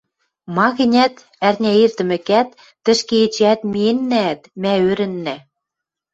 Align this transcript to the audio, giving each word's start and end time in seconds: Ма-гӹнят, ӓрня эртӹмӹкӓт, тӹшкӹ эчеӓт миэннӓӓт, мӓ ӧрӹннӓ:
Ма-гӹнят, 0.55 1.15
ӓрня 1.47 1.71
эртӹмӹкӓт, 1.83 2.49
тӹшкӹ 2.83 3.15
эчеӓт 3.25 3.61
миэннӓӓт, 3.71 4.41
мӓ 4.61 4.73
ӧрӹннӓ: 4.89 5.37